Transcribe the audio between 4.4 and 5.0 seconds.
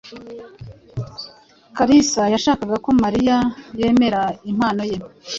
impano ye.